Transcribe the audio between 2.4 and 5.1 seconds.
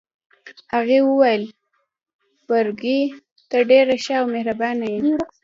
فرګي، ته ډېره ښه او مهربانه يې.